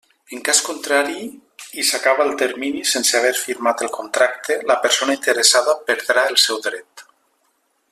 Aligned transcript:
En 0.35 0.39
cas 0.45 0.59
contrari 0.67 1.27
i 1.81 1.85
s'acaba 1.89 2.25
el 2.29 2.33
termini 2.43 2.81
sense 2.93 3.13
haver 3.19 3.33
firmat 3.41 3.85
el 3.89 3.93
contracte, 3.99 4.59
la 4.73 4.79
persona 4.87 5.17
interessada 5.19 5.77
perdrà 5.91 6.25
el 6.33 6.41
seu 6.47 6.65
dret. 6.69 7.07